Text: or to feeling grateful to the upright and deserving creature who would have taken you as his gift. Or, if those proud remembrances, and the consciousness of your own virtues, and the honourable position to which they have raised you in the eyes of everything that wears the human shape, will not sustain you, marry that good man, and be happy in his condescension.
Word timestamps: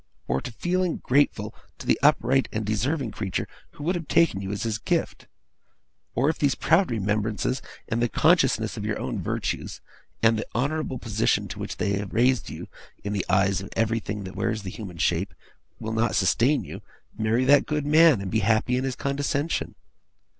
or 0.27 0.41
to 0.41 0.51
feeling 0.53 0.97
grateful 0.97 1.53
to 1.77 1.85
the 1.85 1.99
upright 2.01 2.49
and 2.51 2.65
deserving 2.65 3.11
creature 3.11 3.47
who 3.73 3.83
would 3.83 3.93
have 3.93 4.07
taken 4.07 4.41
you 4.41 4.51
as 4.51 4.63
his 4.63 4.79
gift. 4.79 5.27
Or, 6.15 6.27
if 6.27 6.39
those 6.39 6.55
proud 6.55 6.89
remembrances, 6.89 7.61
and 7.87 8.01
the 8.01 8.09
consciousness 8.09 8.77
of 8.77 8.83
your 8.83 8.97
own 8.99 9.21
virtues, 9.21 9.79
and 10.23 10.39
the 10.39 10.47
honourable 10.55 10.97
position 10.97 11.47
to 11.49 11.59
which 11.59 11.77
they 11.77 11.99
have 11.99 12.13
raised 12.15 12.49
you 12.49 12.67
in 13.03 13.13
the 13.13 13.27
eyes 13.29 13.61
of 13.61 13.69
everything 13.75 14.23
that 14.23 14.35
wears 14.35 14.63
the 14.63 14.71
human 14.71 14.97
shape, 14.97 15.35
will 15.79 15.93
not 15.93 16.15
sustain 16.15 16.63
you, 16.63 16.81
marry 17.15 17.45
that 17.45 17.67
good 17.67 17.85
man, 17.85 18.21
and 18.21 18.31
be 18.31 18.39
happy 18.39 18.77
in 18.77 18.83
his 18.83 18.95
condescension. 18.95 19.75